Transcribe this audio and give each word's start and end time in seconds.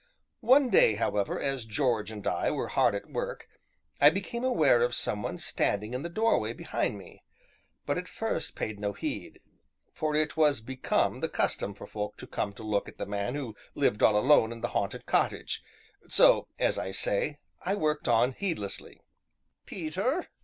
One 0.39 0.71
day, 0.71 0.95
however, 0.95 1.39
as 1.39 1.63
George 1.63 2.09
and 2.09 2.25
I 2.25 2.49
were 2.49 2.69
hard 2.69 2.95
at 2.95 3.11
work, 3.11 3.47
I 3.99 4.09
became 4.09 4.43
aware 4.43 4.81
of 4.81 4.95
some 4.95 5.21
one 5.21 5.37
standing 5.37 5.93
in 5.93 6.01
the 6.01 6.09
doorway 6.09 6.53
behind 6.53 6.97
me, 6.97 7.21
but 7.85 7.99
at 7.99 8.07
first 8.07 8.55
paid 8.55 8.79
no 8.79 8.93
heed 8.93 9.39
(for 9.93 10.15
it 10.15 10.35
was 10.35 10.59
become 10.59 11.19
the 11.19 11.29
custom 11.29 11.75
for 11.75 11.85
folk 11.85 12.17
to 12.17 12.25
come 12.25 12.51
to 12.53 12.63
look 12.63 12.87
at 12.89 12.97
the 12.97 13.05
man 13.05 13.35
who 13.35 13.55
lived 13.75 14.01
all 14.01 14.17
alone 14.17 14.51
in 14.51 14.61
the 14.61 14.69
haunted 14.69 15.05
cottage), 15.05 15.61
so, 16.07 16.47
as 16.57 16.79
I 16.79 16.89
say, 16.93 17.37
I 17.61 17.75
worked 17.75 18.07
on 18.07 18.31
heedlessly. 18.33 19.01
"Peter?" 19.67 20.29